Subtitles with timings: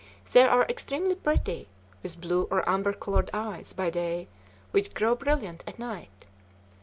[0.33, 1.67] They are extremely pretty,
[2.01, 4.27] with blue or amber colored eyes by day
[4.71, 6.25] which grow brilliant at night.